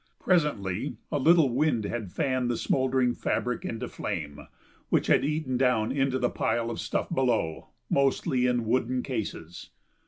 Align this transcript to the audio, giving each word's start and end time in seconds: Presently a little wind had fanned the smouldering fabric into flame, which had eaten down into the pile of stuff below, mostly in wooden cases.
Presently 0.19 0.97
a 1.11 1.19
little 1.19 1.49
wind 1.53 1.83
had 1.85 2.11
fanned 2.11 2.49
the 2.49 2.57
smouldering 2.57 3.13
fabric 3.13 3.63
into 3.63 3.87
flame, 3.87 4.47
which 4.89 5.05
had 5.05 5.23
eaten 5.23 5.57
down 5.57 5.91
into 5.91 6.17
the 6.17 6.27
pile 6.31 6.71
of 6.71 6.79
stuff 6.79 7.13
below, 7.13 7.67
mostly 7.87 8.47
in 8.47 8.65
wooden 8.65 9.03
cases. 9.03 9.69